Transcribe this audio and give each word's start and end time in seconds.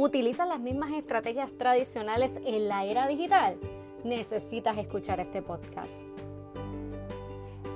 ¿Utilizas 0.00 0.48
las 0.48 0.60
mismas 0.60 0.92
estrategias 0.92 1.52
tradicionales 1.58 2.30
en 2.46 2.68
la 2.68 2.86
era 2.86 3.06
digital? 3.06 3.58
Necesitas 4.02 4.78
escuchar 4.78 5.20
este 5.20 5.42
podcast. 5.42 6.00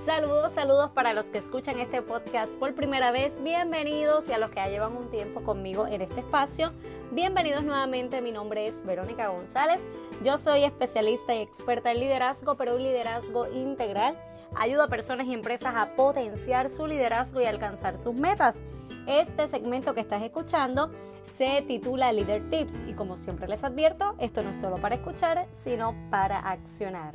Saludos, 0.04 0.53
saludos 0.53 0.90
para 0.90 1.14
los 1.14 1.29
que 1.29 1.38
escuchan 1.38 1.80
este 1.80 2.03
podcast 2.03 2.59
por 2.59 2.75
primera 2.75 3.11
vez. 3.11 3.43
Bienvenidos 3.43 4.29
y 4.29 4.32
a 4.32 4.39
los 4.39 4.50
que 4.50 4.57
ya 4.57 4.68
llevan 4.68 4.95
un 4.95 5.11
tiempo 5.11 5.43
conmigo 5.43 5.86
en 5.86 6.03
este 6.03 6.21
espacio. 6.21 6.73
Bienvenidos 7.11 7.64
nuevamente. 7.64 8.21
Mi 8.21 8.30
nombre 8.30 8.67
es 8.67 8.85
Verónica 8.85 9.29
González. 9.29 9.89
Yo 10.22 10.36
soy 10.36 10.64
especialista 10.64 11.35
y 11.35 11.40
experta 11.40 11.90
en 11.90 12.00
liderazgo, 12.00 12.54
pero 12.54 12.75
un 12.75 12.82
liderazgo 12.82 13.50
integral. 13.50 14.14
Ayudo 14.54 14.82
a 14.82 14.89
personas 14.89 15.27
y 15.27 15.32
empresas 15.32 15.75
a 15.75 15.96
potenciar 15.96 16.68
su 16.68 16.86
liderazgo 16.86 17.41
y 17.41 17.46
alcanzar 17.46 17.96
sus 17.96 18.14
metas. 18.14 18.62
Este 19.07 19.49
segmento 19.49 19.94
que 19.94 20.00
estás 20.00 20.22
escuchando 20.22 20.91
se 21.22 21.63
titula 21.63 22.13
Leader 22.13 22.50
Tips 22.50 22.82
y 22.86 22.93
como 22.93 23.16
siempre 23.16 23.49
les 23.49 23.64
advierto, 23.64 24.16
esto 24.18 24.43
no 24.43 24.50
es 24.50 24.61
solo 24.61 24.77
para 24.77 24.96
escuchar, 24.96 25.49
sino 25.50 25.94
para 26.11 26.41
accionar. 26.41 27.14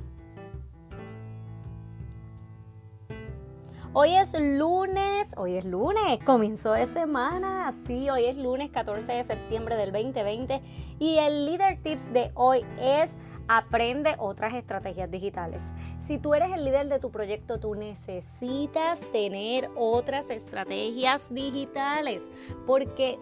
Hoy 3.91 4.13
es 4.13 4.39
lunes, 4.39 5.34
hoy 5.35 5.57
es 5.57 5.66
lunes, 5.66 6.20
comenzó 6.23 6.73
de 6.73 6.85
semana, 6.85 7.71
sí, 7.71 8.07
hoy 8.12 8.25
es 8.25 8.38
lunes 8.38 8.70
14 8.70 9.13
de 9.13 9.23
septiembre 9.23 9.75
del 9.77 9.91
2020 9.91 10.62
y 10.99 11.17
el 11.17 11.48
Leader 11.48 11.81
Tips 11.81 12.13
de 12.13 12.29
hoy 12.35 12.63
es 12.79 13.17
aprende 13.48 14.13
otras 14.20 14.53
estrategias 14.53 15.09
digitales. 15.09 15.73
Si 15.99 16.20
tú 16.20 16.35
eres 16.35 16.52
el 16.53 16.65
líder 16.65 16.88
de 16.88 16.99
tu 16.99 17.09
proyecto, 17.09 17.59
tú 17.59 17.73
necesitas 17.73 19.02
tener 19.12 19.71
otras 19.75 20.29
estrategias 20.29 21.34
digitales 21.34 22.29
porque 22.67 23.17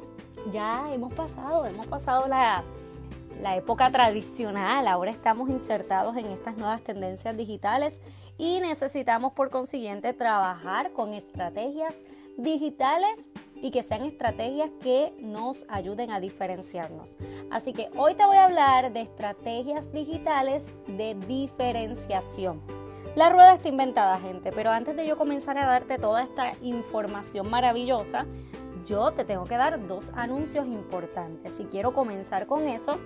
ya 0.51 0.93
hemos 0.93 1.13
pasado, 1.13 1.65
hemos 1.65 1.87
pasado 1.87 2.27
la, 2.27 2.65
la 3.41 3.55
época 3.55 3.89
tradicional, 3.89 4.85
ahora 4.89 5.11
estamos 5.11 5.49
insertados 5.49 6.17
en 6.17 6.25
estas 6.25 6.57
nuevas 6.57 6.81
tendencias 6.81 7.37
digitales 7.37 8.01
y 8.37 8.59
necesitamos 8.59 9.33
por 9.33 9.49
consiguiente 9.49 10.13
trabajar 10.13 10.91
con 10.91 11.13
estrategias 11.13 12.05
digitales 12.37 13.29
y 13.55 13.71
que 13.71 13.81
sean 13.83 14.03
estrategias 14.03 14.69
que 14.81 15.13
nos 15.19 15.65
ayuden 15.69 16.11
a 16.11 16.19
diferenciarnos. 16.19 17.17
Así 17.49 17.73
que 17.73 17.89
hoy 17.95 18.13
te 18.13 18.25
voy 18.25 18.37
a 18.37 18.45
hablar 18.45 18.93
de 18.93 19.01
estrategias 19.01 19.91
digitales 19.91 20.75
de 20.87 21.15
diferenciación. 21.27 22.61
La 23.15 23.29
rueda 23.29 23.55
está 23.55 23.69
inventada, 23.69 24.19
gente, 24.19 24.51
pero 24.51 24.69
antes 24.69 24.95
de 24.95 25.07
yo 25.07 25.17
comenzar 25.17 25.57
a 25.57 25.65
darte 25.65 25.97
toda 25.97 26.21
esta 26.21 26.53
información 26.61 27.49
maravillosa, 27.49 28.27
yo 28.85 29.11
te 29.11 29.25
tengo 29.25 29.45
que 29.45 29.57
dar 29.57 29.87
dos 29.87 30.11
anuncios 30.15 30.67
importantes. 30.67 31.59
Y 31.59 31.65
quiero 31.65 31.93
comenzar 31.93 32.45
con 32.45 32.67
eso 32.67 32.99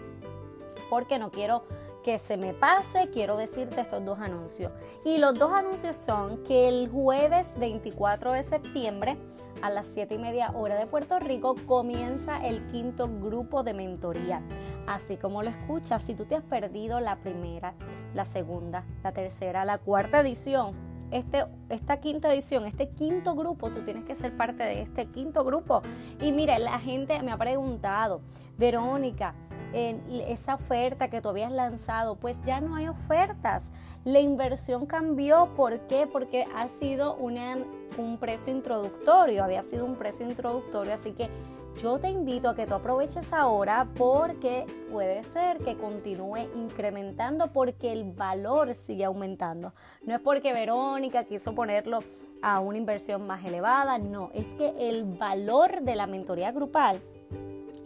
porque 0.89 1.17
no 1.17 1.31
quiero 1.31 1.63
que 2.03 2.19
se 2.19 2.37
me 2.37 2.53
pase, 2.53 3.09
quiero 3.11 3.37
decirte 3.37 3.81
estos 3.81 4.03
dos 4.03 4.19
anuncios. 4.19 4.71
Y 5.05 5.17
los 5.17 5.33
dos 5.37 5.53
anuncios 5.53 5.95
son 5.95 6.43
que 6.43 6.67
el 6.67 6.89
jueves 6.89 7.57
24 7.59 8.33
de 8.33 8.43
septiembre 8.43 9.17
a 9.61 9.69
las 9.69 9.87
7 9.87 10.15
y 10.15 10.17
media 10.17 10.51
hora 10.51 10.75
de 10.75 10.87
Puerto 10.87 11.19
Rico 11.19 11.55
comienza 11.65 12.45
el 12.45 12.65
quinto 12.67 13.07
grupo 13.07 13.63
de 13.63 13.73
mentoría. 13.73 14.41
Así 14.87 15.17
como 15.17 15.43
lo 15.43 15.49
escuchas, 15.49 16.03
si 16.03 16.15
tú 16.15 16.25
te 16.25 16.35
has 16.35 16.43
perdido 16.43 16.99
la 16.99 17.17
primera, 17.17 17.75
la 18.13 18.25
segunda, 18.25 18.85
la 19.03 19.11
tercera, 19.11 19.65
la 19.65 19.77
cuarta 19.77 20.21
edición, 20.21 20.75
este, 21.11 21.45
esta 21.69 21.99
quinta 21.99 22.33
edición, 22.33 22.65
este 22.65 22.89
quinto 22.89 23.35
grupo, 23.35 23.69
tú 23.69 23.81
tienes 23.83 24.05
que 24.05 24.15
ser 24.15 24.35
parte 24.35 24.63
de 24.63 24.81
este 24.81 25.05
quinto 25.07 25.43
grupo. 25.43 25.81
Y 26.21 26.31
mire, 26.31 26.57
la 26.57 26.79
gente 26.79 27.21
me 27.21 27.31
ha 27.31 27.37
preguntado, 27.37 28.21
Verónica, 28.57 29.35
en 29.73 30.01
esa 30.27 30.55
oferta 30.55 31.09
que 31.09 31.21
tú 31.21 31.29
habías 31.29 31.51
lanzado, 31.51 32.15
pues 32.15 32.41
ya 32.43 32.61
no 32.61 32.75
hay 32.75 32.87
ofertas. 32.87 33.71
La 34.03 34.19
inversión 34.19 34.85
cambió. 34.85 35.49
¿Por 35.55 35.79
qué? 35.87 36.07
Porque 36.07 36.45
ha 36.55 36.67
sido 36.67 37.15
una, 37.15 37.57
un 37.97 38.17
precio 38.17 38.53
introductorio, 38.53 39.43
había 39.43 39.63
sido 39.63 39.85
un 39.85 39.95
precio 39.95 40.27
introductorio, 40.27 40.93
así 40.93 41.13
que 41.13 41.29
yo 41.77 41.99
te 41.99 42.09
invito 42.09 42.49
a 42.49 42.55
que 42.55 42.67
tú 42.67 42.75
aproveches 42.75 43.31
ahora 43.31 43.87
porque 43.97 44.65
puede 44.91 45.23
ser 45.23 45.57
que 45.59 45.77
continúe 45.77 46.49
incrementando 46.55 47.53
porque 47.53 47.93
el 47.93 48.03
valor 48.03 48.73
sigue 48.73 49.05
aumentando. 49.05 49.73
No 50.05 50.13
es 50.13 50.21
porque 50.21 50.53
Verónica 50.53 51.23
quiso 51.23 51.55
ponerlo 51.55 51.99
a 52.41 52.59
una 52.59 52.77
inversión 52.77 53.25
más 53.25 53.45
elevada, 53.45 53.97
no, 53.97 54.31
es 54.33 54.53
que 54.55 54.73
el 54.89 55.05
valor 55.05 55.81
de 55.81 55.95
la 55.95 56.07
mentoría 56.07 56.51
grupal 56.51 56.99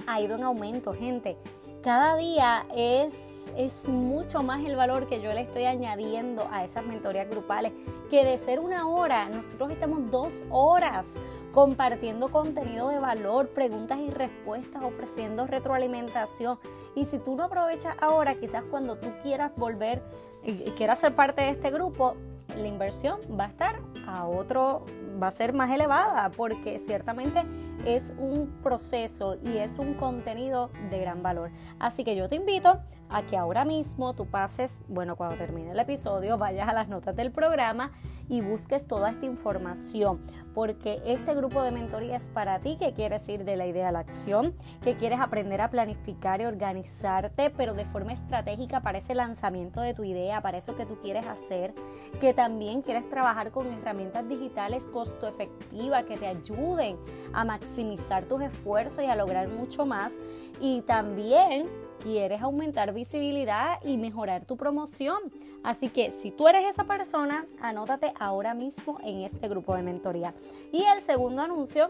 ha 0.07 0.19
ido 0.19 0.35
en 0.35 0.43
aumento, 0.43 0.93
gente 0.93 1.37
cada 1.85 2.15
día 2.17 2.65
es, 2.75 3.53
es 3.55 3.87
mucho 3.87 4.41
más 4.41 4.65
el 4.65 4.75
valor 4.75 5.05
que 5.07 5.21
yo 5.21 5.31
le 5.33 5.41
estoy 5.41 5.65
añadiendo 5.65 6.47
a 6.51 6.63
esas 6.63 6.83
mentorías 6.83 7.29
grupales, 7.29 7.73
que 8.09 8.25
de 8.25 8.39
ser 8.39 8.59
una 8.59 8.87
hora, 8.87 9.29
nosotros 9.29 9.69
estamos 9.69 10.09
dos 10.09 10.45
horas 10.49 11.13
compartiendo 11.53 12.29
contenido 12.29 12.89
de 12.89 12.97
valor, 12.97 13.49
preguntas 13.49 13.99
y 13.99 14.09
respuestas, 14.09 14.81
ofreciendo 14.81 15.45
retroalimentación. 15.45 16.57
Y 16.95 17.05
si 17.05 17.19
tú 17.19 17.35
no 17.35 17.43
aprovechas 17.43 17.95
ahora, 18.01 18.33
quizás 18.33 18.63
cuando 18.63 18.97
tú 18.97 19.09
quieras 19.21 19.51
volver 19.55 20.01
y 20.43 20.71
quieras 20.71 21.01
ser 21.01 21.13
parte 21.13 21.41
de 21.41 21.49
este 21.49 21.69
grupo, 21.69 22.15
la 22.57 22.67
inversión 22.67 23.19
va 23.39 23.43
a 23.43 23.49
estar 23.49 23.79
a 24.07 24.25
otro, 24.25 24.85
va 25.21 25.27
a 25.27 25.31
ser 25.31 25.53
más 25.53 25.69
elevada, 25.69 26.31
porque 26.31 26.79
ciertamente 26.79 27.43
es 27.85 28.13
un 28.17 28.47
proceso 28.63 29.37
y 29.43 29.57
es 29.57 29.77
un 29.77 29.93
contenido 29.93 30.71
de 30.89 30.99
gran 30.99 31.21
valor. 31.21 31.51
Así 31.79 32.03
que 32.03 32.15
yo 32.15 32.27
te 32.27 32.35
invito 32.35 32.79
a 33.09 33.23
que 33.23 33.37
ahora 33.37 33.65
mismo 33.65 34.13
tú 34.15 34.25
pases, 34.25 34.83
bueno, 34.87 35.15
cuando 35.15 35.37
termine 35.37 35.71
el 35.71 35.79
episodio, 35.79 36.37
vayas 36.37 36.67
a 36.67 36.73
las 36.73 36.87
notas 36.87 37.15
del 37.15 37.31
programa 37.31 37.91
y 38.27 38.41
busques 38.41 38.87
toda 38.87 39.11
esta 39.11 39.27
información, 39.27 40.19
porque 40.55 40.99
este 41.05 41.35
grupo 41.35 41.61
de 41.61 41.71
mentoría 41.71 42.15
es 42.15 42.31
para 42.31 42.59
ti 42.59 42.75
que 42.77 42.93
quieres 42.93 43.29
ir 43.29 43.45
de 43.45 43.55
la 43.55 43.67
idea 43.67 43.89
a 43.89 43.91
la 43.91 43.99
acción, 43.99 44.55
que 44.81 44.97
quieres 44.97 45.19
aprender 45.19 45.61
a 45.61 45.69
planificar 45.69 46.41
y 46.41 46.45
organizarte, 46.45 47.51
pero 47.51 47.75
de 47.75 47.85
forma 47.85 48.13
estratégica 48.13 48.81
para 48.81 48.97
ese 48.97 49.13
lanzamiento 49.13 49.81
de 49.81 49.93
tu 49.93 50.03
idea, 50.03 50.41
para 50.41 50.57
eso 50.57 50.75
que 50.75 50.87
tú 50.87 50.97
quieres 50.99 51.27
hacer, 51.27 51.75
que 52.19 52.33
también 52.33 52.81
quieres 52.81 53.07
trabajar 53.07 53.51
con 53.51 53.71
herramientas 53.71 54.27
digitales 54.27 54.87
costo 54.87 55.27
efectivas 55.27 56.05
que 56.05 56.17
te 56.17 56.25
ayuden 56.27 56.97
a 57.31 57.45
maximizar 57.45 57.74
tus 58.27 58.41
esfuerzos 58.41 59.03
y 59.03 59.07
a 59.07 59.15
lograr 59.15 59.47
mucho 59.47 59.85
más 59.85 60.21
y 60.61 60.81
también 60.81 61.67
quieres 62.01 62.41
aumentar 62.41 62.93
visibilidad 62.93 63.79
y 63.83 63.97
mejorar 63.97 64.45
tu 64.45 64.57
promoción. 64.57 65.17
Así 65.63 65.89
que 65.89 66.11
si 66.11 66.31
tú 66.31 66.47
eres 66.47 66.65
esa 66.65 66.83
persona, 66.83 67.45
anótate 67.59 68.13
ahora 68.19 68.53
mismo 68.53 68.99
en 69.03 69.21
este 69.21 69.47
grupo 69.47 69.75
de 69.75 69.83
mentoría. 69.83 70.33
Y 70.71 70.83
el 70.83 71.01
segundo 71.01 71.41
anuncio 71.41 71.89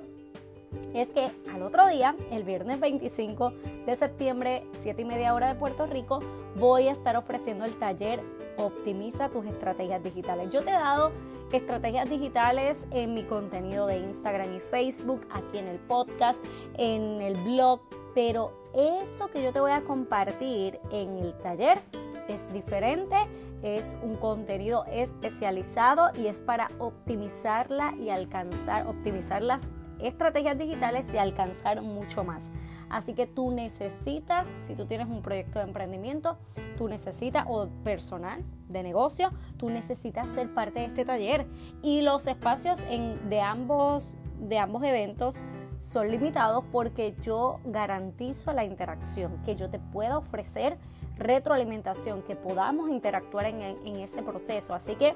es 0.94 1.12
que 1.12 1.32
al 1.54 1.62
otro 1.62 1.88
día, 1.88 2.16
el 2.32 2.44
viernes 2.44 2.80
25 2.80 3.54
de 3.86 3.96
septiembre, 3.96 4.66
7 4.72 5.02
y 5.02 5.06
media 5.06 5.34
hora 5.34 5.50
de 5.50 5.56
Puerto 5.56 5.86
Rico, 5.86 6.22
voy 6.56 6.88
a 6.88 6.92
estar 6.92 7.16
ofreciendo 7.16 7.66
el 7.66 7.78
taller 7.78 8.22
Optimiza 8.58 9.30
tus 9.30 9.46
estrategias 9.46 10.02
digitales. 10.02 10.50
Yo 10.50 10.64
te 10.64 10.70
he 10.70 10.74
dado 10.74 11.12
estrategias 11.52 12.10
digitales 12.10 12.88
en 12.92 13.14
mi 13.14 13.24
contenido 13.24 13.88
de 13.88 14.00
Instagram 14.00 14.54
y 14.56 14.60
Facebook, 14.60 15.28
aquí 15.32 15.58
en 15.58 15.68
el 15.68 15.80
podcast, 15.80 16.44
en 16.78 17.22
el 17.22 17.36
blog, 17.44 17.82
pero 18.14 18.54
eso 18.74 19.30
que 19.30 19.44
yo 19.44 19.54
te 19.54 19.60
voy 19.60 19.72
a 19.72 19.82
compartir 19.82 20.80
en 20.92 21.18
el 21.18 21.34
taller 21.40 21.80
es 22.28 22.52
diferente, 22.52 23.16
es 23.62 23.96
un 24.02 24.16
contenido 24.16 24.86
especializado 24.92 26.10
y 26.18 26.28
es 26.28 26.42
para 26.42 26.70
optimizarla 26.80 27.96
y 27.96 28.10
alcanzar, 28.10 28.88
optimizar 28.88 29.42
las 29.42 29.72
estrategias 30.00 30.58
digitales 30.58 31.14
y 31.14 31.18
alcanzar 31.18 31.82
mucho 31.82 32.24
más. 32.24 32.52
Así 32.90 33.14
que 33.14 33.28
tú 33.28 33.52
necesitas, 33.52 34.48
si 34.60 34.76
tú 34.76 34.86
tienes 34.86 35.08
un 35.08 35.22
proyecto 35.22 35.60
de 35.60 35.66
emprendimiento, 35.66 36.38
tú 36.78 36.88
necesitas, 36.88 37.46
o 37.48 37.68
personal, 37.84 38.44
de 38.68 38.84
negocio, 38.84 39.32
tú 39.58 39.70
necesitas 39.70 40.30
ser 40.30 40.54
parte 40.54 40.80
de 40.80 40.86
este 40.86 41.06
taller. 41.06 41.48
Y 41.82 42.02
los 42.02 42.28
espacios 42.28 42.84
en, 42.90 43.30
de, 43.30 43.42
ambos, 43.42 44.18
de 44.40 44.60
ambos 44.60 44.84
eventos 44.84 45.44
son 45.78 46.10
limitados 46.10 46.64
porque 46.72 47.16
yo 47.22 47.60
garantizo 47.66 48.54
la 48.54 48.64
interacción, 48.64 49.42
que 49.44 49.56
yo 49.56 49.70
te 49.70 49.80
pueda 49.80 50.18
ofrecer 50.18 50.78
retroalimentación, 51.18 52.22
que 52.24 52.36
podamos 52.36 52.90
interactuar 52.90 53.46
en, 53.46 53.62
en 53.62 53.96
ese 53.98 54.24
proceso. 54.24 54.74
Así 54.74 54.96
que 54.96 55.16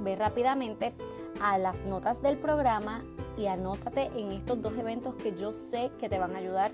ve 0.00 0.16
rápidamente 0.16 0.94
a 1.40 1.58
las 1.58 1.86
notas 1.86 2.22
del 2.22 2.38
programa 2.38 3.02
y 3.38 3.46
anótate 3.46 4.10
en 4.16 4.32
estos 4.32 4.60
dos 4.60 4.76
eventos 4.76 5.14
que 5.14 5.34
yo 5.36 5.54
sé 5.54 5.90
que 5.98 6.08
te 6.08 6.18
van 6.18 6.34
a 6.34 6.38
ayudar 6.38 6.72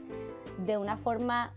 de 0.58 0.78
una 0.78 0.96
forma 0.96 1.52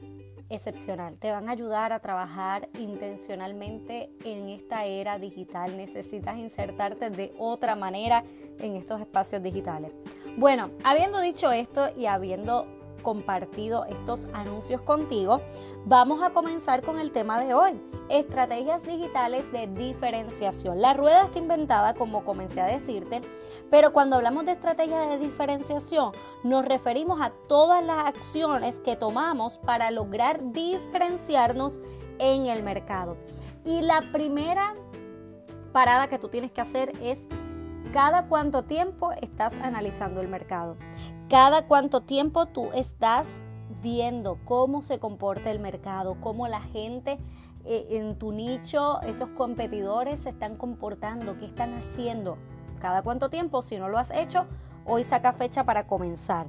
excepcional. 0.49 1.17
Te 1.17 1.31
van 1.31 1.49
a 1.49 1.51
ayudar 1.51 1.93
a 1.93 1.99
trabajar 1.99 2.69
intencionalmente 2.79 4.11
en 4.23 4.49
esta 4.49 4.85
era 4.85 5.17
digital. 5.19 5.75
Necesitas 5.75 6.37
insertarte 6.37 7.09
de 7.09 7.33
otra 7.37 7.75
manera 7.75 8.23
en 8.59 8.75
estos 8.75 9.01
espacios 9.01 9.43
digitales. 9.43 9.91
Bueno, 10.37 10.71
habiendo 10.83 11.19
dicho 11.19 11.51
esto 11.51 11.89
y 11.97 12.05
habiendo 12.05 12.67
compartido 13.07 13.85
estos 13.85 14.27
anuncios 14.33 14.81
contigo, 14.81 15.39
vamos 15.85 16.21
a 16.21 16.31
comenzar 16.31 16.81
con 16.81 16.99
el 16.99 17.13
tema 17.13 17.39
de 17.39 17.53
hoy, 17.53 17.81
estrategias 18.09 18.85
digitales 18.85 19.49
de 19.53 19.67
diferenciación. 19.67 20.81
La 20.81 20.93
rueda 20.93 21.23
está 21.23 21.39
inventada, 21.39 21.93
como 21.93 22.25
comencé 22.25 22.59
a 22.59 22.65
decirte, 22.65 23.21
pero 23.71 23.93
cuando 23.93 24.17
hablamos 24.17 24.43
de 24.43 24.51
estrategias 24.51 25.07
de 25.07 25.19
diferenciación, 25.19 26.11
nos 26.43 26.65
referimos 26.65 27.21
a 27.21 27.31
todas 27.47 27.81
las 27.81 28.07
acciones 28.07 28.81
que 28.81 28.97
tomamos 28.97 29.57
para 29.57 29.89
lograr 29.89 30.51
diferenciarnos 30.51 31.79
en 32.19 32.47
el 32.47 32.61
mercado. 32.61 33.15
Y 33.63 33.83
la 33.83 34.01
primera 34.11 34.73
parada 35.71 36.09
que 36.09 36.19
tú 36.19 36.27
tienes 36.27 36.51
que 36.51 36.59
hacer 36.59 36.91
es 37.01 37.29
cada 37.93 38.27
cuánto 38.27 38.65
tiempo 38.65 39.13
estás 39.21 39.59
analizando 39.59 40.19
el 40.19 40.27
mercado. 40.27 40.75
Cada 41.29 41.67
cuánto 41.67 42.01
tiempo 42.01 42.45
tú 42.45 42.69
estás 42.73 43.41
viendo 43.83 44.39
cómo 44.45 44.81
se 44.81 44.97
comporta 44.97 45.51
el 45.51 45.59
mercado, 45.59 46.15
cómo 46.21 46.47
la 46.47 46.61
gente 46.61 47.19
eh, 47.65 47.85
en 47.91 48.17
tu 48.17 48.31
nicho, 48.31 49.01
esos 49.01 49.27
competidores 49.29 50.21
se 50.21 50.29
están 50.29 50.55
comportando, 50.55 51.37
qué 51.37 51.45
están 51.45 51.73
haciendo. 51.73 52.37
Cada 52.79 53.01
cuánto 53.01 53.29
tiempo, 53.29 53.61
si 53.61 53.77
no 53.77 53.89
lo 53.89 53.97
has 53.97 54.11
hecho, 54.11 54.45
hoy 54.85 55.03
saca 55.03 55.33
fecha 55.33 55.65
para 55.65 55.85
comenzar. 55.85 56.47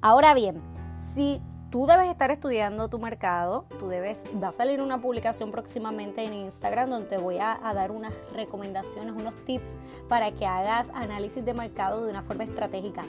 Ahora 0.00 0.32
bien, 0.32 0.62
si 0.98 1.42
tú 1.74 1.86
debes 1.86 2.08
estar 2.08 2.30
estudiando 2.30 2.88
tu 2.88 3.00
mercado, 3.00 3.66
tú 3.80 3.88
debes, 3.88 4.26
va 4.40 4.50
a 4.50 4.52
salir 4.52 4.80
una 4.80 5.00
publicación 5.00 5.50
próximamente 5.50 6.22
en 6.22 6.32
Instagram 6.32 6.88
donde 6.88 7.08
te 7.08 7.18
voy 7.18 7.38
a, 7.40 7.58
dar 7.74 7.90
unas 7.90 8.14
recomendaciones, 8.32 9.12
unos 9.12 9.34
tips 9.44 9.74
para 10.08 10.30
que 10.30 10.46
hagas 10.46 10.90
análisis 10.90 11.44
de 11.44 11.52
mercado 11.52 12.04
de 12.04 12.12
una 12.12 12.22
forma 12.22 12.44
estratégica. 12.44 13.02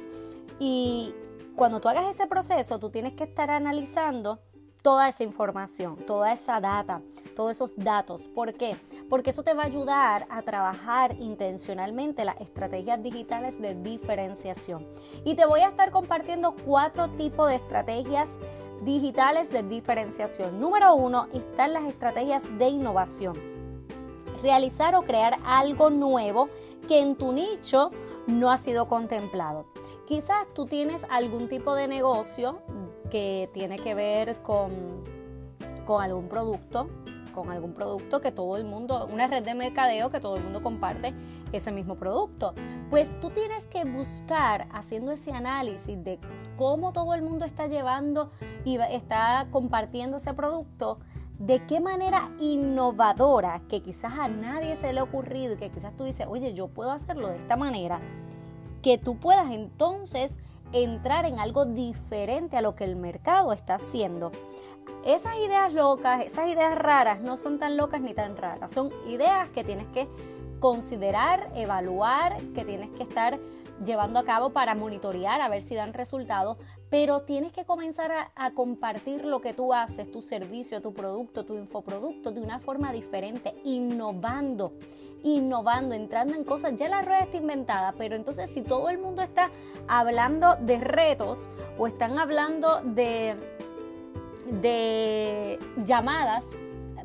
Y 0.58 1.14
cuando 1.56 1.80
tú 1.80 1.90
hagas 1.90 2.08
ese 2.08 2.26
proceso, 2.26 2.80
tú 2.80 2.90
tienes 2.90 3.14
que 3.14 3.26
estar 3.26 3.52
analizando 3.52 4.40
toda 4.86 5.10
esa 5.10 5.24
información, 5.24 5.96
toda 6.06 6.32
esa 6.32 6.62
data, 6.62 7.02
todos 7.36 7.54
esos 7.54 7.76
datos. 7.76 8.28
¿Por 8.28 8.54
qué? 8.54 8.78
Porque 9.10 9.32
eso 9.32 9.42
te 9.42 9.56
va 9.56 9.64
a 9.64 9.66
ayudar 9.66 10.28
a 10.30 10.44
trabajar 10.44 11.16
intencionalmente 11.20 12.24
las 12.24 12.40
estrategias 12.40 13.02
digitales 13.02 13.60
de 13.60 13.74
diferenciación. 13.74 14.86
Y 15.24 15.34
te 15.34 15.48
voy 15.48 15.62
a 15.62 15.70
estar 15.70 15.90
compartiendo 15.90 16.54
cuatro 16.68 17.10
tipos 17.10 17.50
de 17.50 17.56
estrategias 17.56 18.40
digitales 18.84 19.50
de 19.50 19.64
diferenciación. 19.64 20.60
Número 20.60 20.94
uno 20.94 21.26
están 21.34 21.74
las 21.74 21.86
estrategias 21.86 22.56
de 22.60 22.68
innovación. 22.68 23.34
Realizar 24.44 24.94
o 24.94 25.02
crear 25.02 25.40
algo 25.46 25.90
nuevo 25.90 26.48
que 26.88 27.00
en 27.00 27.16
tu 27.16 27.32
nicho 27.32 27.90
no 28.28 28.52
ha 28.52 28.58
sido 28.60 28.88
contemplado. 28.88 29.66
Quizás 30.06 30.46
tú 30.54 30.68
tienes 30.68 31.08
algún 31.10 31.50
tipo 31.50 31.74
de 31.74 31.88
negocio 31.88 32.62
que 33.16 33.50
tiene 33.54 33.80
que 33.80 33.96
ver 33.96 34.42
con, 34.42 34.74
con 35.86 36.04
algún 36.04 36.28
producto, 36.28 36.90
con 37.34 37.50
algún 37.50 37.74
producto 37.74 38.20
que 38.20 38.34
todo 38.34 38.58
el 38.58 38.66
mundo, 38.66 39.08
una 39.10 39.26
red 39.26 39.42
de 39.42 39.56
mercadeo 39.56 40.10
que 40.10 40.20
todo 40.20 40.36
el 40.36 40.44
mundo 40.44 40.62
comparte 40.62 41.14
ese 41.54 41.72
mismo 41.72 41.96
producto. 41.96 42.54
Pues 42.90 43.18
tú 43.22 43.30
tienes 43.30 43.68
que 43.68 43.86
buscar, 43.86 44.68
haciendo 44.74 45.14
ese 45.14 45.32
análisis 45.32 46.04
de 46.04 46.20
cómo 46.58 46.92
todo 46.92 47.14
el 47.14 47.22
mundo 47.22 47.46
está 47.46 47.68
llevando 47.68 48.32
y 48.66 48.80
está 48.92 49.48
compartiendo 49.50 50.18
ese 50.18 50.34
producto, 50.34 51.00
de 51.40 51.66
qué 51.68 51.80
manera 51.80 52.32
innovadora, 52.42 53.62
que 53.70 53.82
quizás 53.82 54.20
a 54.20 54.28
nadie 54.28 54.76
se 54.76 54.92
le 54.92 55.00
ha 55.00 55.04
ocurrido 55.04 55.54
y 55.54 55.56
que 55.56 55.70
quizás 55.70 55.96
tú 55.96 56.04
dices, 56.04 56.28
oye, 56.30 56.54
yo 56.54 56.68
puedo 56.68 56.92
hacerlo 56.92 57.30
de 57.30 57.38
esta 57.38 57.56
manera, 57.56 58.02
que 58.82 58.98
tú 58.98 59.18
puedas 59.18 59.52
entonces 59.52 60.42
entrar 60.72 61.26
en 61.26 61.40
algo 61.40 61.66
diferente 61.66 62.58
a 62.58 62.62
lo 62.62 62.76
que 62.76 62.84
el 62.84 62.96
mercado 62.96 63.54
está 63.54 63.76
haciendo. 63.76 64.32
Esas 65.06 65.38
ideas 65.38 65.74
locas, 65.74 66.26
esas 66.26 66.48
ideas 66.48 66.76
raras 66.78 67.22
no 67.22 67.38
son 67.38 67.60
tan 67.60 67.78
locas 67.78 68.02
ni 68.02 68.14
tan 68.14 68.38
raras, 68.38 68.72
son 68.72 68.92
ideas 69.08 69.50
que 69.50 69.64
tienes 69.64 69.88
que 69.88 70.08
considerar, 70.60 71.52
evaluar, 71.56 72.38
que 72.56 72.66
tienes 72.66 72.90
que 72.92 73.04
estar 73.04 73.40
llevando 73.84 74.20
a 74.20 74.24
cabo 74.24 74.52
para 74.52 74.74
monitorear 74.74 75.42
a 75.42 75.50
ver 75.50 75.62
si 75.62 75.76
dan 75.76 75.94
resultados, 75.94 76.58
pero 76.90 77.22
tienes 77.24 77.52
que 77.52 77.66
comenzar 77.66 78.12
a, 78.34 78.52
compartir 78.52 79.26
lo 79.26 79.42
que 79.42 79.54
tú 79.54 79.74
haces, 79.74 80.10
tu 80.12 80.22
servicio, 80.22 80.82
tu 80.82 80.94
producto, 80.94 81.46
tu 81.46 81.56
infoproducto 81.56 82.32
de 82.32 82.42
una 82.42 82.60
forma 82.60 82.94
diferente, 82.94 83.54
innovando 83.64 84.74
innovando, 85.25 85.95
entrando 85.95 86.36
en 86.36 86.44
cosas. 86.44 86.75
Ya 86.77 86.88
la 86.88 87.01
rueda 87.01 87.22
está 87.22 87.38
inventada, 87.38 87.94
pero 87.98 88.16
entonces 88.16 88.50
si 88.50 88.62
todo 88.62 88.89
el 88.89 89.00
mundo 89.00 89.22
está 89.22 89.50
hablando 89.88 90.56
de 90.62 90.80
retos 90.80 91.50
o 91.77 91.88
están 91.88 92.19
hablando 92.19 92.81
de, 92.83 93.36
de 94.62 95.60
llamadas, 95.83 96.56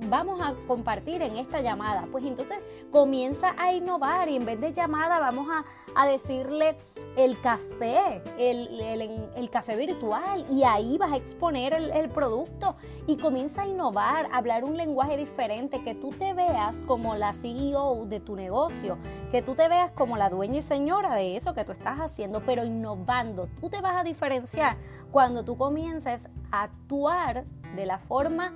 vamos 0.09 0.41
a 0.41 0.55
compartir 0.67 1.23
en 1.23 1.37
esta 1.37 1.61
llamada. 1.61 2.07
Pues 2.11 2.25
entonces 2.25 2.59
comienza 2.91 3.55
a 3.59 3.73
innovar 3.73 4.29
y 4.29 4.37
en 4.37 4.45
vez 4.45 4.61
de 4.61 4.73
llamada 4.73 5.19
vamos 5.19 5.49
a, 5.51 6.07
decirle 6.07 6.77
el 7.17 7.41
café, 7.41 8.23
el, 8.39 9.51
café 9.51 9.77
virtual 9.77 10.47
y 10.51 10.65
ahí 10.65 10.97
vas 10.99 11.13
a 11.13 11.17
exponer 11.17 11.73
el, 11.73 11.91
el, 11.91 12.09
producto 12.09 12.77
y 13.07 13.17
comienza 13.17 13.63
a 13.63 13.67
innovar, 13.67 14.27
a 14.33 14.39
hablar 14.39 14.65
un 14.65 14.77
lenguaje 14.77 15.17
diferente, 15.17 15.83
que 15.85 15.95
tú 15.95 16.09
te 16.11 16.33
veas 16.33 16.83
como 16.85 17.17
la 17.17 17.35
CEO 17.35 18.07
de 18.07 18.21
tu 18.21 18.35
negocio, 18.35 18.99
que 19.31 19.43
tú 19.43 19.55
te 19.55 19.69
veas 19.69 19.91
como 19.91 20.17
la 20.17 20.31
dueña 20.31 20.59
y 20.59 20.63
señora 20.63 21.15
de 21.15 21.37
eso 21.37 21.55
que 21.55 21.65
tú 21.65 21.73
estás 21.73 21.99
haciendo, 21.99 22.43
pero 22.45 22.65
innovando. 22.65 23.49
Tú 23.61 23.69
te 23.69 23.81
vas 23.81 23.97
a 23.97 24.05
diferenciar 24.05 24.77
cuando 25.11 25.45
tú 25.45 25.57
comiences 25.57 26.31
a 26.51 26.63
actuar 26.63 27.45
de 27.77 27.87
la 27.87 27.99
forma 27.99 28.53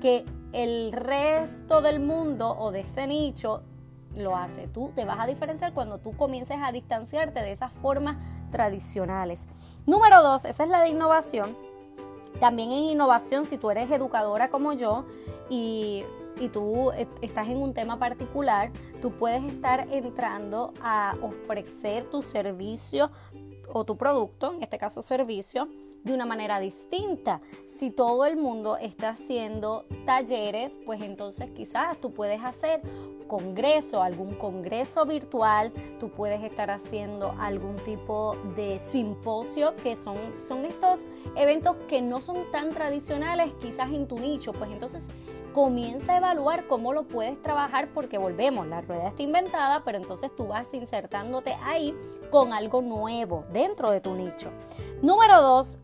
que 0.00 0.24
el 0.52 0.92
resto 0.92 1.82
del 1.82 2.00
mundo 2.00 2.56
o 2.58 2.70
de 2.72 2.80
ese 2.80 3.06
nicho 3.06 3.62
lo 4.14 4.36
hace. 4.36 4.68
Tú 4.68 4.92
te 4.94 5.04
vas 5.04 5.18
a 5.20 5.26
diferenciar 5.26 5.72
cuando 5.72 5.98
tú 5.98 6.16
comiences 6.16 6.56
a 6.62 6.72
distanciarte 6.72 7.40
de 7.40 7.52
esas 7.52 7.72
formas 7.72 8.16
tradicionales. 8.50 9.46
Número 9.86 10.22
dos, 10.22 10.44
esa 10.44 10.64
es 10.64 10.70
la 10.70 10.80
de 10.80 10.88
innovación. 10.88 11.56
También 12.40 12.70
en 12.70 12.84
innovación, 12.84 13.44
si 13.44 13.58
tú 13.58 13.70
eres 13.70 13.90
educadora 13.90 14.48
como 14.48 14.72
yo 14.72 15.04
y, 15.50 16.04
y 16.40 16.48
tú 16.48 16.92
estás 17.20 17.48
en 17.48 17.58
un 17.58 17.74
tema 17.74 17.98
particular, 17.98 18.70
tú 19.02 19.12
puedes 19.12 19.44
estar 19.44 19.88
entrando 19.90 20.72
a 20.80 21.16
ofrecer 21.22 22.04
tu 22.04 22.22
servicio 22.22 23.10
o 23.72 23.84
tu 23.84 23.96
producto, 23.96 24.54
en 24.54 24.62
este 24.62 24.78
caso 24.78 25.02
servicio, 25.02 25.68
de 26.04 26.14
una 26.14 26.26
manera 26.26 26.60
distinta. 26.60 27.40
Si 27.64 27.90
todo 27.90 28.24
el 28.24 28.36
mundo 28.36 28.76
está 28.76 29.10
haciendo 29.10 29.84
talleres, 30.06 30.78
pues 30.84 31.02
entonces 31.02 31.50
quizás 31.50 32.00
tú 32.00 32.12
puedes 32.12 32.42
hacer 32.42 32.80
congreso, 33.28 34.02
algún 34.02 34.34
congreso 34.34 35.04
virtual, 35.04 35.72
tú 36.00 36.08
puedes 36.08 36.42
estar 36.42 36.70
haciendo 36.70 37.34
algún 37.38 37.76
tipo 37.76 38.36
de 38.56 38.78
simposio, 38.78 39.76
que 39.76 39.94
son, 39.94 40.36
son 40.36 40.64
estos 40.64 41.06
eventos 41.36 41.76
que 41.88 42.02
no 42.02 42.20
son 42.20 42.50
tan 42.50 42.70
tradicionales 42.70 43.52
quizás 43.60 43.92
en 43.92 44.08
tu 44.08 44.18
nicho, 44.18 44.52
pues 44.52 44.72
entonces 44.72 45.08
comienza 45.58 46.12
a 46.12 46.18
evaluar 46.18 46.68
cómo 46.68 46.92
lo 46.92 47.08
puedes 47.08 47.42
trabajar 47.42 47.88
porque 47.92 48.16
volvemos, 48.16 48.68
la 48.68 48.80
rueda 48.80 49.08
está 49.08 49.24
inventada, 49.24 49.82
pero 49.84 49.98
entonces 49.98 50.30
tú 50.36 50.46
vas 50.46 50.72
insertándote 50.72 51.52
ahí 51.64 51.92
con 52.30 52.52
algo 52.52 52.80
nuevo 52.80 53.44
dentro 53.52 53.90
de 53.90 54.00
tu 54.00 54.14
nicho. 54.14 54.52
Número 55.02 55.42
dos, 55.42 55.80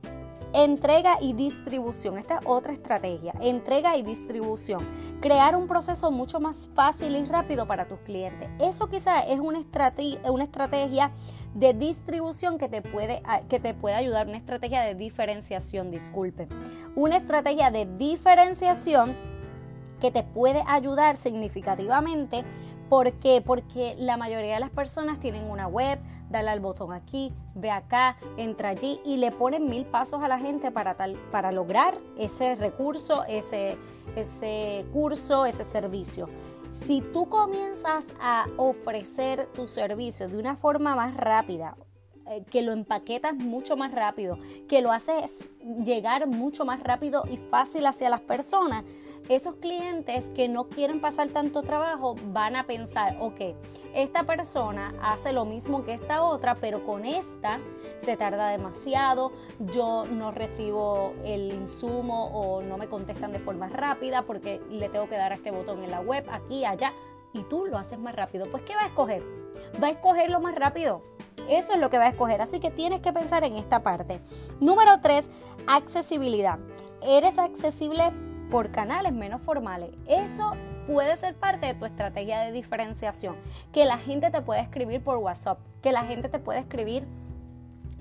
Entrega 0.53 1.17
y 1.21 1.33
distribución. 1.33 2.17
Esta 2.17 2.37
es 2.37 2.43
otra 2.45 2.73
estrategia. 2.73 3.35
Entrega 3.41 3.97
y 3.97 4.05
distribución. 4.05 4.87
Crear 5.21 5.57
un 5.57 5.67
proceso 5.67 6.13
mucho 6.13 6.39
más 6.39 6.71
fácil 6.77 7.17
y 7.17 7.25
rápido 7.25 7.67
para 7.67 7.89
tus 7.89 7.99
clientes. 7.99 8.49
Eso 8.61 8.89
quizás 8.89 9.25
es 9.27 9.41
una 9.41 9.59
estrategia, 9.59 10.21
una 10.31 10.45
estrategia 10.45 11.11
de 11.55 11.75
distribución 11.75 12.59
que 12.59 12.69
te, 12.69 12.83
puede, 12.83 13.21
que 13.49 13.59
te 13.59 13.75
puede 13.75 13.97
ayudar. 13.97 14.29
Una 14.29 14.37
estrategia 14.37 14.83
de 14.83 14.95
diferenciación, 14.95 15.91
disculpe. 15.91 16.47
Una 16.95 17.17
estrategia 17.17 17.73
de 17.73 17.87
diferenciación 17.87 19.34
que 20.05 20.11
te 20.11 20.23
puede 20.23 20.63
ayudar 20.67 21.17
significativamente 21.17 22.45
¿Por 22.91 23.15
qué? 23.15 23.43
Porque 23.45 23.97
la 23.99 24.17
mayoría 24.19 24.55
de 24.55 24.61
las 24.61 24.71
personas 24.71 25.19
tienen 25.19 25.51
una 25.51 25.67
web, 25.67 25.99
dale 26.29 26.51
al 26.51 26.61
botón 26.61 26.93
aquí, 26.93 27.33
ve 27.55 27.71
acá, 27.71 28.17
entra 28.37 28.69
allí 28.69 29.01
y 29.05 29.17
le 29.17 29.31
ponen 29.31 29.67
mil 29.67 29.87
pasos 29.87 30.23
a 30.23 30.29
la 30.29 30.39
gente 30.39 30.71
para, 30.71 30.95
tal, 30.95 31.17
para 31.31 31.51
lograr 31.51 31.99
ese 32.19 32.55
recurso, 32.55 33.25
ese, 33.25 33.79
ese 34.17 34.85
curso, 34.93 35.47
ese 35.47 35.65
servicio. 35.65 36.29
Si 36.71 37.01
tú 37.01 37.29
comienzas 37.29 38.15
a 38.21 38.47
ofrecer 38.59 39.47
tu 39.55 39.67
servicio 39.67 40.29
de 40.29 40.37
una 40.37 40.55
forma 40.55 40.95
más 40.95 41.17
rápida, 41.17 41.77
eh, 42.27 42.43
que 42.51 42.63
lo 42.63 42.73
empaquetas 42.73 43.35
mucho 43.35 43.77
más 43.77 43.93
rápido, 43.93 44.39
que 44.67 44.81
lo 44.81 44.93
haces 44.93 45.51
llegar 45.85 46.27
mucho 46.27 46.65
más 46.65 46.83
rápido 46.83 47.25
y 47.31 47.37
fácil 47.37 47.87
hacia 47.87 48.09
las 48.09 48.23
personas, 48.23 48.85
esos 49.29 49.57
clientes 49.57 50.31
que 50.31 50.49
no 50.49 50.65
quieren 50.69 51.01
pasar 51.01 51.29
tanto 51.31 51.63
trabajo 51.63 52.15
van 52.27 52.57
a 52.57 52.67
pensar, 52.67 53.17
ok, 53.21 53.41
esta 53.95 54.25
persona 54.25 54.93
hace 55.03 55.33
lo 55.33 55.45
mismo 55.45 55.85
que 55.85 55.95
esta 55.95 56.23
otra, 56.23 56.57
pero 56.57 56.85
con 56.85 57.05
esta 57.05 57.61
se 57.97 58.17
tarda 58.17 58.49
demasiado, 58.49 59.33
yo 59.61 60.05
no 60.11 60.31
recibo 60.31 61.15
el 61.25 61.53
insumo 61.53 62.27
o 62.27 62.63
no 62.63 62.77
me 62.77 62.89
contestan 62.89 63.33
de 63.33 63.39
forma 63.39 63.69
rápida 63.69 64.23
porque 64.23 64.61
le 64.69 64.89
tengo 64.89 65.09
que 65.09 65.17
dar 65.17 65.33
a 65.33 65.37
este 65.37 65.51
botón 65.51 65.83
en 65.85 65.91
la 65.91 66.01
web, 66.01 66.27
aquí, 66.31 66.65
allá, 66.65 66.93
y 67.33 67.43
tú 67.45 67.67
lo 67.67 67.79
haces 67.79 67.99
más 67.99 68.15
rápido. 68.15 68.47
Pues, 68.51 68.63
¿qué 68.63 68.75
va 68.75 68.83
a 68.83 68.87
escoger? 68.87 69.23
Va 69.83 69.89
a 69.89 69.91
escoger 69.91 70.31
lo 70.31 70.41
más 70.41 70.55
rápido. 70.55 71.03
Eso 71.49 71.75
es 71.75 71.81
lo 71.81 71.91
que 71.91 71.99
va 71.99 72.05
a 72.05 72.09
escoger. 72.09 72.41
Así 72.41 72.61
que 72.61 72.71
tienes 72.71 73.01
que 73.01 73.13
pensar 73.13 73.45
en 73.45 73.57
esta 73.57 73.83
parte. 73.83 74.21
Número 74.61 75.01
3, 75.01 75.31
accesibilidad. 75.67 76.59
Eres 77.03 77.39
accesible 77.39 78.13
por 78.55 78.71
canales 78.71 79.13
menos 79.13 79.43
formales. 79.43 79.91
Eso 80.07 80.53
puede 80.87 81.17
ser 81.17 81.35
parte 81.35 81.67
de 81.67 81.75
tu 81.75 81.87
estrategia 81.87 82.39
de 82.43 82.53
diferenciación. 82.53 83.35
Que 83.73 83.85
la 83.85 83.99
gente 83.99 84.31
te 84.31 84.41
pueda 84.43 84.61
escribir 84.61 85.03
por 85.03 85.17
WhatsApp, 85.17 85.59
que 85.83 85.91
la 85.91 86.05
gente 86.05 86.29
te 86.29 86.39
pueda 86.39 86.61
escribir 86.61 87.05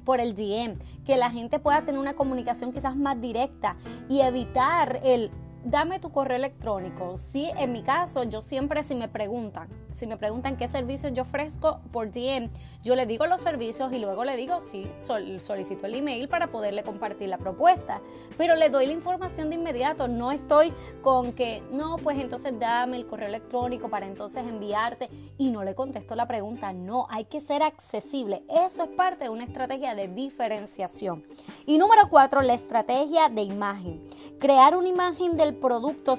por 0.06 0.20
el 0.20 0.36
DM, 0.36 0.78
que 1.08 1.18
la 1.18 1.32
gente 1.32 1.58
pueda 1.58 1.82
tener 1.82 2.00
una 2.00 2.14
comunicación 2.14 2.72
quizás 2.72 2.96
más 2.96 3.20
directa 3.20 3.78
y 4.08 4.22
evitar 4.22 5.00
el 5.04 5.32
dame 5.64 6.00
tu 6.00 6.12
correo 6.12 6.38
electrónico. 6.38 7.18
Sí, 7.18 7.52
en 7.58 7.72
mi 7.72 7.84
caso, 7.84 8.24
yo 8.24 8.42
siempre 8.42 8.84
si 8.84 8.96
me 8.96 9.08
preguntan, 9.08 9.70
si 9.92 10.08
me 10.08 10.18
preguntan 10.18 10.58
qué 10.58 10.68
servicios 10.68 11.14
yo 11.14 11.24
ofrezco 11.24 11.80
por 11.92 12.12
DM, 12.12 12.50
yo 12.82 12.96
le 12.96 13.06
digo 13.06 13.26
los 13.28 13.42
servicios 13.42 13.94
y 13.94 14.00
luego 14.00 14.26
le 14.26 14.36
digo 14.36 14.60
sí, 14.60 14.92
solicito 14.98 15.86
el 15.86 15.96
email 15.96 16.28
para 16.28 16.48
poderle 16.48 16.84
compartir 16.84 17.30
la 17.30 17.38
propuesta. 17.38 18.02
Pero 18.38 18.56
le 18.56 18.70
doy 18.70 18.88
la 18.88 18.94
información 18.94 19.50
de 19.50 19.56
inmediato, 19.56 20.08
no 20.08 20.32
estoy 20.32 20.74
con 21.02 21.34
que, 21.34 21.64
no, 21.72 21.98
pues 21.98 22.18
entonces 22.18 22.60
dame 22.60 22.98
el 22.98 23.06
correo 23.06 23.28
electrónico 23.28 23.90
para 23.90 24.06
entonces 24.06 24.46
enviarte 24.46 25.10
y 25.38 25.50
no 25.50 25.64
le 25.64 25.76
contesto 25.76 26.16
la 26.16 26.28
pregunta. 26.28 26.74
No, 26.74 27.08
hay 27.10 27.26
que 27.26 27.40
ser 27.40 27.64
accesible. 27.64 28.44
Eso 28.50 28.84
es 28.84 28.90
parte 28.90 29.26
de 29.26 29.30
una 29.30 29.44
estrategia 29.44 29.96
de 29.96 30.08
diferenciación. 30.08 31.24
Y 31.66 31.78
número 31.78 32.10
cuatro, 32.10 32.42
la 32.42 32.54
estrategia 32.54 33.30
de 33.30 33.44
imagen. 33.44 34.02
Crear 34.40 34.76
una 34.76 34.90
imagen 34.90 35.38
del 35.38 35.53
producto 35.54 36.14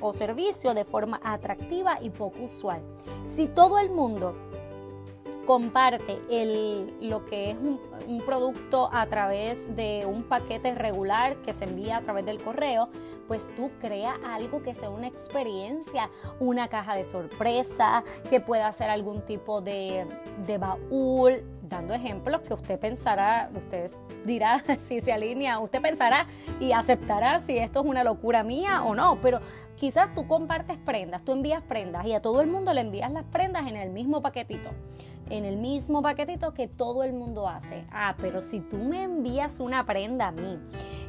o 0.00 0.12
servicio 0.12 0.74
de 0.74 0.84
forma 0.84 1.20
atractiva 1.22 1.98
y 2.00 2.10
poco 2.10 2.42
usual. 2.44 2.82
Si 3.24 3.46
todo 3.46 3.78
el 3.78 3.90
mundo 3.90 4.34
comparte 5.48 6.20
el, 6.28 6.94
lo 7.00 7.24
que 7.24 7.52
es 7.52 7.56
un, 7.56 7.80
producto 8.26 8.90
a 8.92 9.06
través 9.06 9.74
de 9.74 10.04
un 10.06 10.24
paquete 10.24 10.74
regular 10.74 11.36
que 11.36 11.54
se 11.54 11.64
envía 11.64 11.96
a 11.96 12.02
través 12.02 12.26
del 12.26 12.42
correo, 12.42 12.90
pues 13.26 13.54
tú 13.56 13.70
crea 13.80 14.18
algo 14.26 14.62
que 14.62 14.74
sea 14.74 14.90
una 14.90 15.06
experiencia, 15.06 16.10
una 16.38 16.68
caja 16.68 16.94
de 16.94 17.04
sorpresa, 17.04 18.04
que 18.28 18.40
pueda 18.40 18.70
ser 18.72 18.90
algún 18.90 19.22
tipo 19.22 19.62
de, 19.62 20.06
de 20.46 20.58
baúl, 20.58 21.42
dando 21.68 21.94
ejemplos 21.94 22.40
que 22.40 22.54
usted 22.54 22.78
pensará, 22.78 23.50
usted 23.54 23.90
dirá 24.24 24.62
si 24.78 25.00
se 25.00 25.12
alinea, 25.12 25.58
usted 25.58 25.80
pensará 25.80 26.26
y 26.60 26.72
aceptará 26.72 27.38
si 27.38 27.58
esto 27.58 27.80
es 27.80 27.86
una 27.86 28.04
locura 28.04 28.42
mía 28.42 28.82
o 28.82 28.94
no, 28.94 29.18
pero 29.20 29.40
quizás 29.76 30.14
tú 30.14 30.26
compartes 30.26 30.78
prendas, 30.78 31.22
tú 31.22 31.32
envías 31.32 31.62
prendas 31.62 32.06
y 32.06 32.12
a 32.12 32.20
todo 32.20 32.40
el 32.40 32.48
mundo 32.48 32.72
le 32.72 32.80
envías 32.80 33.10
las 33.12 33.24
prendas 33.24 33.66
en 33.66 33.76
el 33.76 33.90
mismo 33.90 34.22
paquetito 34.22 34.70
en 35.30 35.44
el 35.44 35.56
mismo 35.56 36.02
paquetito 36.02 36.54
que 36.54 36.68
todo 36.68 37.02
el 37.02 37.12
mundo 37.12 37.48
hace. 37.48 37.84
Ah, 37.90 38.14
pero 38.18 38.42
si 38.42 38.60
tú 38.60 38.78
me 38.78 39.02
envías 39.02 39.60
una 39.60 39.84
prenda 39.84 40.28
a 40.28 40.32
mí 40.32 40.58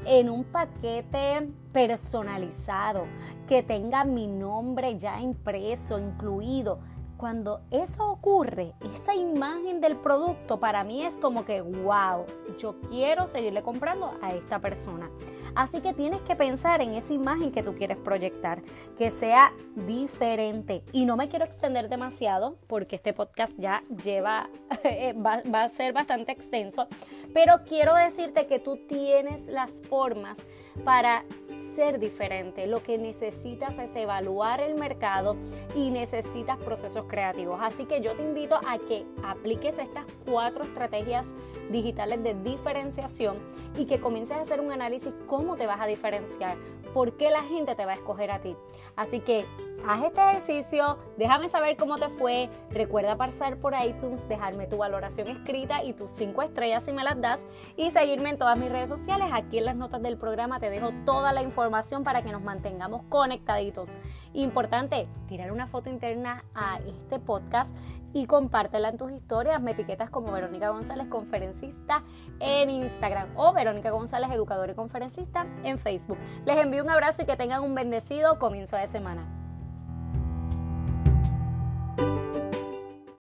en 0.05 0.29
un 0.29 0.43
paquete 0.43 1.49
personalizado 1.71 3.05
que 3.47 3.63
tenga 3.63 4.03
mi 4.03 4.27
nombre 4.27 4.97
ya 4.97 5.19
impreso, 5.21 5.99
incluido, 5.99 6.79
cuando 7.19 7.59
eso 7.69 8.09
ocurre, 8.09 8.71
esa 8.93 9.13
imagen 9.13 9.81
del 9.81 9.97
producto 9.97 10.57
para 10.57 10.85
mí 10.85 11.03
es 11.03 11.17
como 11.17 11.43
que, 11.43 11.59
wow, 11.59 12.25
yo 12.57 12.79
quiero 12.89 13.27
seguirle 13.27 13.61
comprando 13.61 14.17
a 14.21 14.33
esta 14.33 14.59
persona. 14.59 15.11
Así 15.53 15.81
que 15.81 15.93
tienes 15.93 16.21
que 16.21 16.38
pensar 16.38 16.81
en 16.81 16.93
esa 16.93 17.13
imagen 17.13 17.51
que 17.51 17.61
tú 17.61 17.75
quieres 17.75 17.97
proyectar, 17.97 18.61
que 18.97 19.11
sea 19.11 19.51
diferente. 19.75 20.81
Y 20.93 21.05
no 21.05 21.17
me 21.17 21.27
quiero 21.27 21.43
extender 21.43 21.89
demasiado 21.89 22.57
porque 22.67 22.95
este 22.95 23.11
podcast 23.11 23.59
ya 23.59 23.83
lleva, 24.01 24.49
va, 25.25 25.43
va 25.53 25.63
a 25.63 25.69
ser 25.69 25.91
bastante 25.91 26.31
extenso, 26.31 26.88
pero 27.33 27.65
quiero 27.67 27.95
decirte 27.95 28.47
que 28.47 28.59
tú 28.59 28.77
tienes 28.88 29.49
las 29.49 29.81
formas 29.81 30.47
para 30.85 31.25
ser 31.59 31.99
diferente. 31.99 32.67
Lo 32.67 32.81
que 32.81 32.97
necesitas 32.97 33.79
es 33.79 33.95
evaluar 33.95 34.61
el 34.61 34.75
mercado 34.75 35.35
y 35.75 35.91
necesitas 35.91 36.61
procesos 36.61 37.05
creativos. 37.09 37.59
Así 37.61 37.85
que 37.85 37.99
yo 37.99 38.15
te 38.15 38.23
invito 38.23 38.55
a 38.55 38.77
que 38.77 39.05
apliques 39.23 39.77
estas 39.79 40.05
cuatro 40.25 40.63
estrategias 40.63 41.35
digitales 41.69 42.23
de 42.23 42.35
diferenciación 42.35 43.37
y 43.77 43.85
que 43.85 43.99
comiences 43.99 44.37
a 44.37 44.41
hacer 44.41 44.61
un 44.61 44.71
análisis 44.71 45.13
cómo 45.27 45.57
te 45.57 45.67
vas 45.67 45.81
a 45.81 45.85
diferenciar, 45.85 46.57
por 46.93 47.17
qué 47.17 47.29
la 47.29 47.43
gente 47.43 47.75
te 47.75 47.85
va 47.85 47.91
a 47.91 47.95
escoger 47.95 48.31
a 48.31 48.39
ti. 48.39 48.55
Así 48.95 49.19
que 49.19 49.45
haz 49.88 50.03
este 50.03 50.21
ejercicio, 50.21 50.98
déjame 51.17 51.50
saber 51.50 51.77
cómo 51.77 51.98
te 51.98 52.09
fue, 52.09 52.50
recuerda 52.69 53.15
pasar 53.15 53.57
por 53.57 53.74
iTunes, 53.74 54.27
dejarme 54.27 54.67
tu 54.67 54.77
valoración 54.77 55.27
escrita 55.27 55.83
y 55.83 55.93
tus 55.93 56.12
cinco 56.12 56.41
estrellas 56.41 56.83
si 56.83 56.91
me 56.91 57.03
las 57.03 57.19
das 57.19 57.48
y 57.77 57.91
seguirme 57.91 58.29
en 58.29 58.38
todas 58.38 58.57
mis 58.57 58.69
redes 58.69 58.89
sociales. 58.89 59.29
Aquí 59.33 59.57
en 59.57 59.65
las 59.65 59.75
notas 59.75 60.01
del 60.01 60.17
programa 60.17 60.59
te 60.59 60.69
dejo 60.69 60.91
toda 61.05 61.33
la 61.33 61.41
información 61.41 62.03
para 62.03 62.21
que 62.21 62.31
nos 62.31 62.41
mantengamos 62.41 63.03
conectaditos. 63.09 63.95
Importante, 64.33 65.03
tirar 65.27 65.51
una 65.51 65.67
foto 65.67 65.89
interna 65.89 66.43
a 66.53 66.79
este 66.79 67.19
podcast 67.19 67.75
y 68.13 68.25
compártela 68.25 68.89
en 68.89 68.98
tus 68.98 69.12
historias. 69.12 69.62
Me 69.62 69.71
etiquetas 69.71 70.09
como 70.09 70.31
Verónica 70.31 70.69
González, 70.69 71.07
conferencista 71.07 72.03
en 72.39 72.69
Instagram 72.69 73.29
o 73.36 73.53
Verónica 73.53 73.91
González, 73.91 74.31
educadora 74.31 74.71
y 74.71 74.75
conferencista 74.75 75.45
en 75.63 75.77
Facebook. 75.77 76.17
Les 76.45 76.57
envío 76.57 76.83
un 76.83 76.89
abrazo 76.89 77.24
y 77.24 77.25
que 77.25 77.36
tengan 77.36 77.63
un 77.63 77.75
bendecido 77.75 78.39
comienzo 78.39 78.77
de 78.77 78.88
semana. 78.88 79.48